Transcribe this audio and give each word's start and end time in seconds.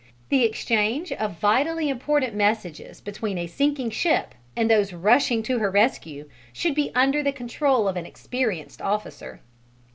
The 0.29 0.43
exchange 0.43 1.11
of 1.11 1.37
vitally 1.37 1.87
important 1.87 2.33
messages 2.33 2.99
between 3.01 3.37
a 3.37 3.45
sinking 3.45 3.91
ship 3.91 4.33
and 4.55 4.67
those 4.67 4.93
rushing 4.93 5.43
to 5.43 5.59
her 5.59 5.69
rescue 5.69 6.27
should 6.51 6.73
be 6.73 6.91
under 6.95 7.21
the 7.21 7.31
control 7.31 7.87
of 7.87 7.95
an 7.95 8.07
experienced 8.07 8.81
officer. 8.81 9.41